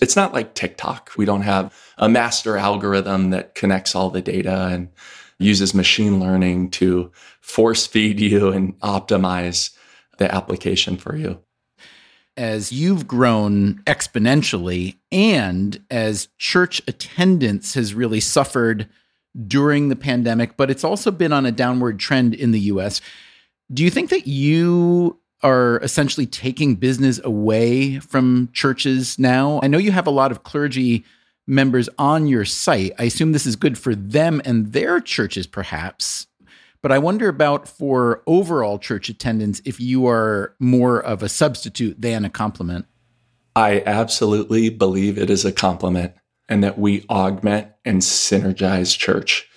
[0.00, 1.12] It's not like TikTok.
[1.16, 4.90] We don't have a master algorithm that connects all the data and
[5.38, 7.10] uses machine learning to
[7.40, 9.74] force feed you and optimize
[10.18, 11.40] the application for you.
[12.36, 18.88] As you've grown exponentially and as church attendance has really suffered
[19.46, 23.00] during the pandemic, but it's also been on a downward trend in the US.
[23.72, 29.60] Do you think that you are essentially taking business away from churches now?
[29.62, 31.04] I know you have a lot of clergy
[31.46, 32.92] members on your site.
[32.98, 36.26] I assume this is good for them and their churches, perhaps.
[36.82, 42.00] But I wonder about for overall church attendance if you are more of a substitute
[42.00, 42.86] than a complement.
[43.54, 46.14] I absolutely believe it is a complement
[46.50, 49.48] and that we augment and synergize church.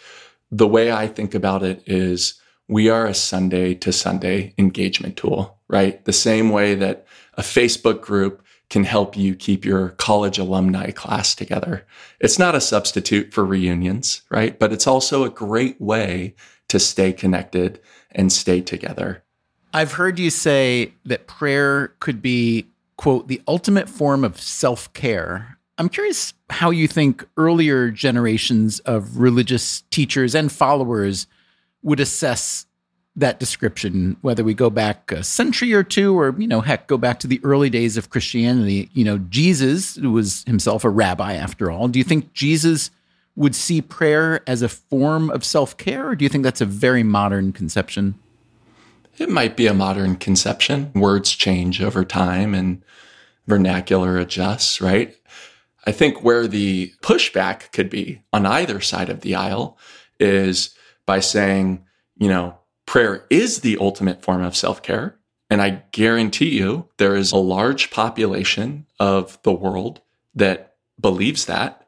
[0.52, 2.40] The way I think about it is
[2.70, 6.06] we are a Sunday to Sunday engagement tool, right?
[6.06, 11.36] The same way that a Facebook group can help you keep your college alumni class
[11.36, 11.86] together.
[12.20, 14.58] It's not a substitute for reunions, right?
[14.58, 16.36] But it's also a great way
[16.70, 17.80] to stay connected
[18.12, 19.24] and stay together.
[19.74, 22.68] I've heard you say that prayer could be,
[22.98, 25.53] quote, the ultimate form of self care.
[25.78, 31.28] I'm curious how you think earlier generations of religious teachers and followers
[31.82, 32.66] would assess
[33.16, 36.98] that description, whether we go back a century or two, or, you know, heck, go
[36.98, 38.90] back to the early days of Christianity.
[38.94, 41.88] You know, Jesus was himself a rabbi after all.
[41.88, 42.90] Do you think Jesus
[43.36, 46.66] would see prayer as a form of self care, or do you think that's a
[46.66, 48.16] very modern conception?
[49.18, 50.92] It might be a modern conception.
[50.96, 52.82] Words change over time and
[53.46, 55.16] vernacular adjusts, right?
[55.86, 59.78] I think where the pushback could be on either side of the aisle
[60.20, 60.76] is
[61.06, 61.84] by saying,
[62.18, 65.18] you know, prayer is the ultimate form of self care.
[65.50, 70.02] And I guarantee you there is a large population of the world
[70.34, 71.88] that believes that.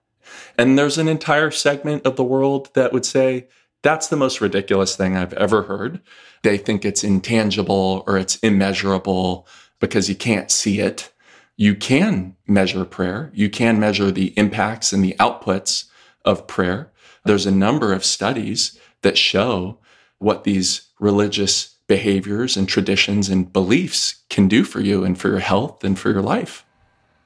[0.57, 3.47] And there's an entire segment of the world that would say,
[3.81, 6.01] that's the most ridiculous thing I've ever heard.
[6.43, 9.47] They think it's intangible or it's immeasurable
[9.79, 11.11] because you can't see it
[11.57, 13.31] you can measure prayer.
[13.33, 15.85] You can measure the impacts and the outputs
[16.23, 16.91] of prayer.
[17.23, 19.79] There's a number of studies that show
[20.19, 25.39] what these religious behaviors and traditions and beliefs can do for you and for your
[25.39, 26.65] health and for your life.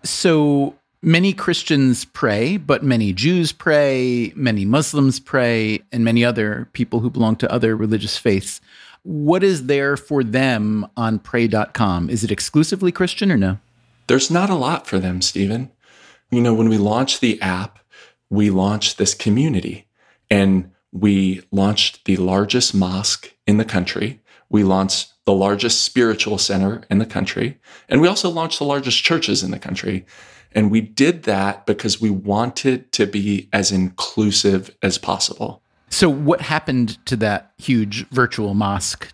[0.03, 6.99] So many Christians pray, but many Jews pray, many Muslims pray, and many other people
[6.99, 8.59] who belong to other religious faiths.
[9.03, 12.09] What is there for them on pray.com?
[12.09, 13.59] Is it exclusively Christian or no?
[14.10, 15.72] There's not a lot for them, Stephen.
[16.32, 17.78] You know, when we launched the app,
[18.30, 19.88] we launched this community
[20.32, 24.20] and we launched the largest mosque in the country.
[24.49, 27.60] We launched the largest spiritual center in the country.
[27.88, 30.07] And we also launched the largest churches in the country.
[30.53, 35.62] And we did that because we wanted to be as inclusive as possible.
[35.91, 39.14] So, what happened to that huge virtual mosque?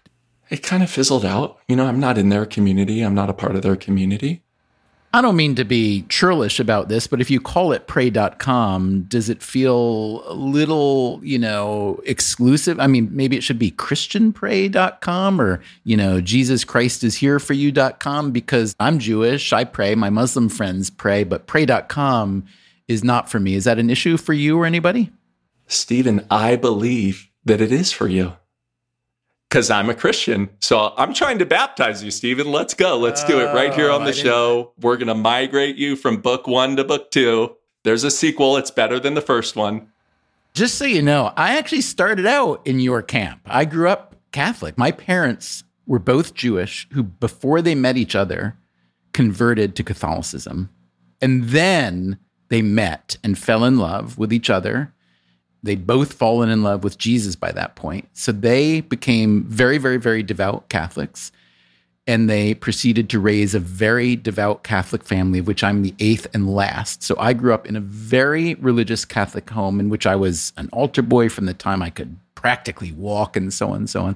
[0.49, 1.59] It kind of fizzled out.
[1.67, 4.44] You know, I'm not in their community, I'm not a part of their community.
[5.15, 9.29] I don't mean to be churlish about this, but if you call it pray.com, does
[9.29, 12.81] it feel a little, you know, exclusive?
[12.81, 17.53] I mean, maybe it should be christianpray.com or, you know, Jesus Christ is here for
[17.53, 22.43] you.com because I'm Jewish, I pray, my Muslim friends pray, but pray.com
[22.89, 23.55] is not for me.
[23.55, 25.13] Is that an issue for you or anybody?
[25.65, 28.33] Stephen, I believe that it is for you
[29.55, 30.49] because I'm a Christian.
[30.59, 32.51] So I'm trying to baptize you, Stephen.
[32.51, 32.97] Let's go.
[32.97, 34.73] Let's do it right here oh, on the oh, show.
[34.81, 37.55] We're going to migrate you from book one to book two.
[37.85, 38.57] There's a sequel.
[38.57, 39.87] It's better than the first one.
[40.53, 43.43] Just so you know, I actually started out in your camp.
[43.45, 44.77] I grew up Catholic.
[44.77, 48.57] My parents were both Jewish who, before they met each other,
[49.13, 50.69] converted to Catholicism.
[51.21, 54.93] And then they met and fell in love with each other
[55.65, 58.07] They'd both fallen in love with Jesus by that point.
[58.13, 61.31] So they became very, very, very devout Catholics.
[62.07, 66.27] And they proceeded to raise a very devout Catholic family, of which I'm the eighth
[66.35, 67.01] and last.
[67.01, 70.69] So I grew up in a very religious Catholic home in which I was an
[70.71, 74.15] altar boy from the time I could practically walk and so on and so on.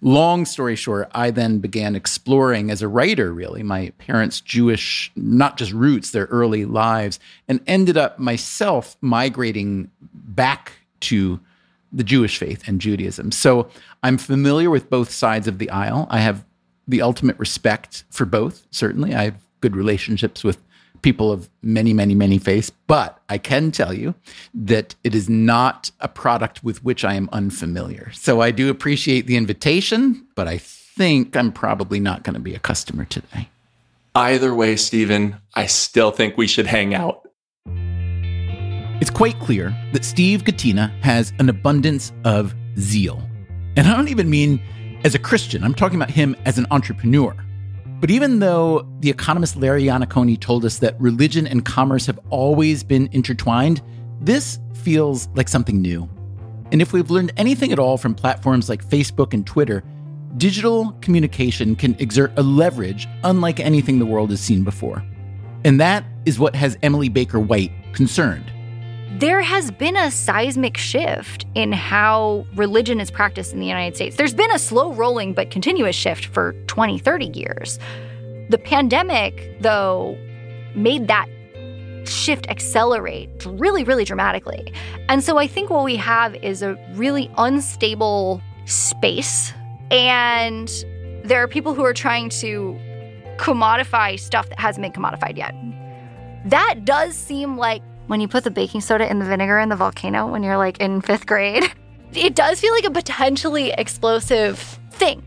[0.00, 5.58] Long story short, I then began exploring as a writer, really, my parents' Jewish, not
[5.58, 7.18] just roots, their early lives,
[7.48, 11.40] and ended up myself migrating back to
[11.92, 13.32] the Jewish faith and Judaism.
[13.32, 13.68] So
[14.02, 16.06] I'm familiar with both sides of the aisle.
[16.10, 16.44] I have
[16.88, 19.14] the ultimate respect for both, certainly.
[19.14, 20.58] I have good relationships with
[21.02, 24.14] people of many, many, many faiths, but I can tell you
[24.54, 28.10] that it is not a product with which I am unfamiliar.
[28.12, 32.54] So I do appreciate the invitation, but I think I'm probably not going to be
[32.54, 33.48] a customer today.
[34.14, 37.25] Either way, Stephen, I still think we should hang out.
[38.98, 43.22] It's quite clear that Steve Gatena has an abundance of zeal.
[43.76, 44.58] And I don't even mean
[45.04, 47.36] as a Christian, I'm talking about him as an entrepreneur.
[48.00, 52.82] But even though the economist Larry Iannaccone told us that religion and commerce have always
[52.82, 53.82] been intertwined,
[54.22, 56.08] this feels like something new.
[56.72, 59.84] And if we've learned anything at all from platforms like Facebook and Twitter,
[60.38, 65.04] digital communication can exert a leverage unlike anything the world has seen before.
[65.66, 68.52] And that is what has Emily Baker White concerned
[69.12, 74.16] there has been a seismic shift in how religion is practiced in the United States.
[74.16, 77.78] There's been a slow rolling but continuous shift for 20, 30 years.
[78.50, 80.18] The pandemic, though,
[80.74, 81.28] made that
[82.04, 84.72] shift accelerate really, really dramatically.
[85.08, 89.52] And so I think what we have is a really unstable space.
[89.90, 90.68] And
[91.24, 92.78] there are people who are trying to
[93.38, 95.54] commodify stuff that hasn't been commodified yet.
[96.44, 99.76] That does seem like when you put the baking soda in the vinegar in the
[99.76, 101.64] volcano when you're like in fifth grade,
[102.12, 104.58] it does feel like a potentially explosive
[104.92, 105.22] thing.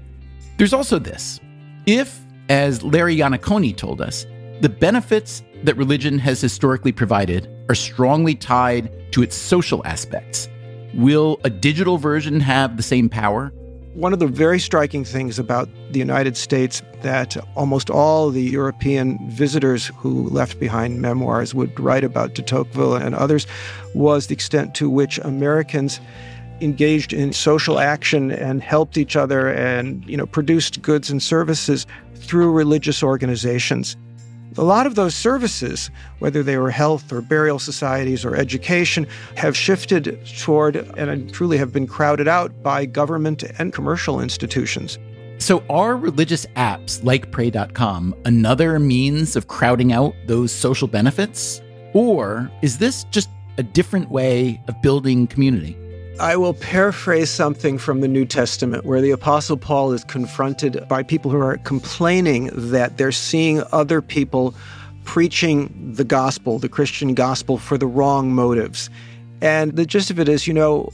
[0.57, 1.39] There's also this.
[1.85, 2.19] If,
[2.49, 4.25] as Larry Iannaccone told us,
[4.61, 10.49] the benefits that religion has historically provided are strongly tied to its social aspects,
[10.93, 13.53] will a digital version have the same power?
[13.95, 19.17] One of the very striking things about the United States that almost all the European
[19.29, 23.47] visitors who left behind memoirs would write about de Tocqueville and others
[23.95, 25.99] was the extent to which Americans
[26.61, 31.87] engaged in social action and helped each other and you know produced goods and services
[32.15, 33.97] through religious organizations.
[34.57, 39.55] A lot of those services, whether they were health or burial societies or education, have
[39.55, 44.97] shifted toward and truly have been crowded out by government and commercial institutions.
[45.37, 51.61] So, are religious apps like Pray.com another means of crowding out those social benefits?
[51.93, 55.77] Or is this just a different way of building community?
[56.19, 61.01] I will paraphrase something from the New Testament where the Apostle Paul is confronted by
[61.01, 64.53] people who are complaining that they're seeing other people
[65.05, 68.89] preaching the gospel, the Christian gospel, for the wrong motives.
[69.41, 70.91] And the gist of it is, you know,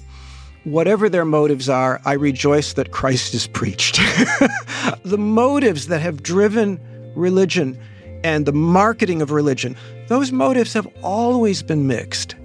[0.64, 3.96] whatever their motives are, I rejoice that Christ is preached.
[5.04, 6.80] the motives that have driven
[7.16, 7.80] religion
[8.24, 9.76] and the marketing of religion,
[10.08, 12.36] those motives have always been mixed.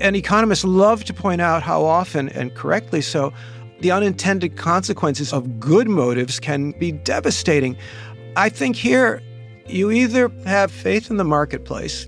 [0.00, 3.32] And economists love to point out how often, and correctly so,
[3.80, 7.76] the unintended consequences of good motives can be devastating.
[8.36, 9.22] I think here
[9.66, 12.06] you either have faith in the marketplace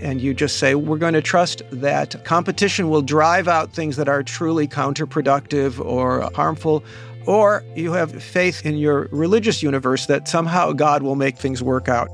[0.00, 4.08] and you just say, we're going to trust that competition will drive out things that
[4.08, 6.84] are truly counterproductive or harmful,
[7.26, 11.88] or you have faith in your religious universe that somehow God will make things work
[11.88, 12.08] out.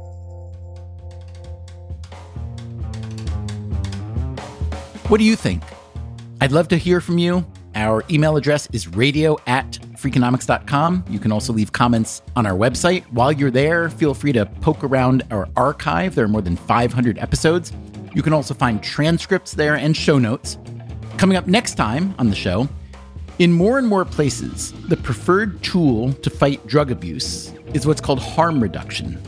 [5.11, 5.65] What do you think?
[6.41, 7.45] I'd love to hear from you.
[7.75, 11.05] Our email address is radio at freakonomics.com.
[11.11, 13.03] You can also leave comments on our website.
[13.07, 16.15] While you're there, feel free to poke around our archive.
[16.15, 17.73] There are more than 500 episodes.
[18.15, 20.59] You can also find transcripts there and show notes.
[21.17, 22.69] Coming up next time on the show,
[23.41, 28.21] in more and more places, the preferred tool to fight drug abuse is what's called
[28.21, 29.21] harm reduction.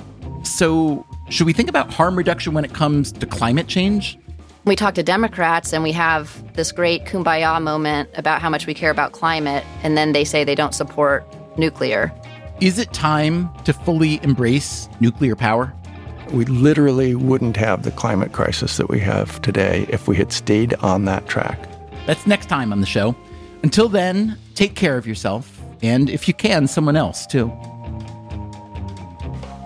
[0.44, 4.16] So, should we think about harm reduction when it comes to climate change?
[4.64, 8.74] We talk to Democrats and we have this great kumbaya moment about how much we
[8.74, 11.26] care about climate, and then they say they don't support
[11.58, 12.12] nuclear.
[12.60, 15.72] Is it time to fully embrace nuclear power?
[16.30, 20.74] We literally wouldn't have the climate crisis that we have today if we had stayed
[20.74, 21.68] on that track.
[22.06, 23.16] That's next time on the show.
[23.62, 27.52] Until then, take care of yourself, and if you can, someone else too.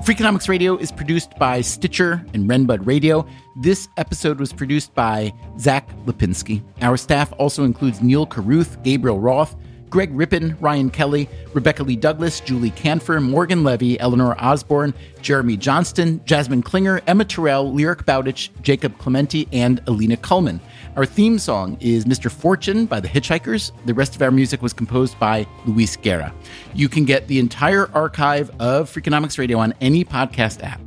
[0.07, 3.27] Freakonomics Radio is produced by Stitcher and Renbud Radio.
[3.57, 6.63] This episode was produced by Zach Lapinski.
[6.81, 9.57] Our staff also includes Neal Carruth, Gabriel Roth,
[9.91, 16.21] Greg Rippin, Ryan Kelly, Rebecca Lee Douglas, Julie Kanfer, Morgan Levey, Eleanor Osborne, Jeremy Johnston,
[16.25, 20.61] Jasmine Klinger, Emma Tyrrell, Lyric Bowditch, Jacob Clemente, and Alina Kulman.
[20.97, 22.31] Our theme song is Mr.
[22.31, 23.71] Fortune by the Hitchhikers.
[23.85, 26.35] The rest of our music was composed by Luis Guerra.
[26.73, 30.81] You can get the entire archive of Freakonomics Radio on any podcast app.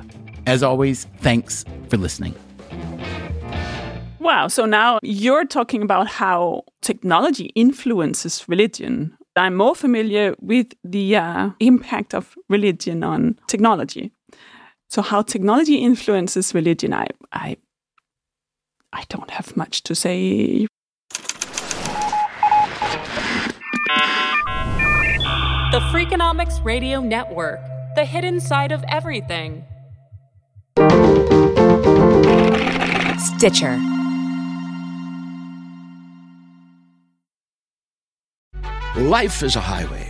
[0.48, 2.34] As always, thanks for listening.
[4.20, 4.48] Wow.
[4.48, 9.16] So now you're talking about how technology influences religion.
[9.36, 14.12] I'm more familiar with the uh, impact of religion on technology.
[14.88, 17.58] So how technology influences religion, I, I,
[18.92, 20.68] I don't have much to say.
[25.72, 27.60] The Freakonomics Radio Network,
[27.96, 29.64] the hidden side of everything.
[33.20, 33.80] Stitcher.
[38.96, 40.10] Life is a highway,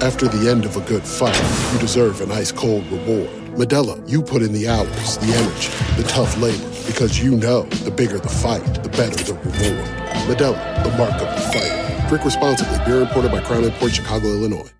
[0.00, 1.38] After the end of a good fight,
[1.72, 3.30] you deserve an ice cold reward.
[3.56, 5.70] Modelo, you put in the hours, the energy,
[6.00, 9.88] the tough labor, because you know the bigger the fight, the better the reward.
[10.26, 12.08] Modelo, the mark of the fighter.
[12.08, 12.78] Drink responsibly.
[12.84, 14.70] Beer imported by Crown Port Chicago, Illinois.